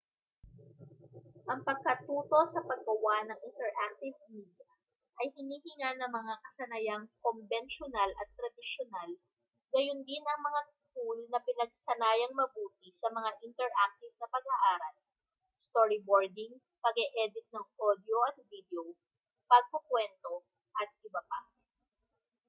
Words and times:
ang 1.51 1.61
pagkatuto 1.67 2.39
sa 2.53 2.61
paggawa 2.69 3.15
ng 3.23 3.39
interactive 3.49 4.17
media 4.33 4.65
ay 5.21 5.27
hinihingan 5.35 5.97
ng 6.01 6.09
mga 6.19 6.33
kasanayang 6.45 7.05
kombensyunal 7.25 8.09
at 8.21 8.27
tradisyunal 8.37 9.11
gayundin 9.73 10.23
ang 10.27 10.41
mga 10.47 10.61
tool 10.97 11.19
na 11.31 11.37
pinagsanayang 11.47 12.33
mabuti 12.39 12.89
sa 12.99 13.07
mga 13.17 13.29
interactive 13.47 14.15
na 14.17 14.25
pag-aaral 14.35 14.95
storyboarding 15.69 16.53
pag-e-edit 16.83 17.45
ng 17.53 17.65
audio 17.87 18.17
at 18.29 18.35
video 18.53 18.83
pagkukuwento 19.49 20.33
atbp. 20.81 21.29